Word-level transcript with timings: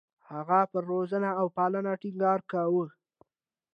هغه 0.31 0.59
پر 0.71 0.83
روزنه 0.91 1.29
او 1.39 1.45
پلان 1.57 1.85
ټینګار 2.01 2.39
کاوه. 2.51 2.85